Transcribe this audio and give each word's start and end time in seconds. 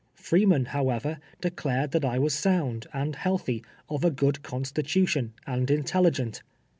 Freeman, 0.15 0.65
however, 0.65 1.19
declared 1.41 1.91
that 1.91 2.03
I 2.03 2.17
was 2.17 2.33
sound 2.33 2.87
and 2.91 3.15
healthy, 3.15 3.63
of 3.87 4.03
a 4.03 4.09
good 4.09 4.41
constitution, 4.41 5.33
and 5.45 5.69
intelligent. 5.69 6.41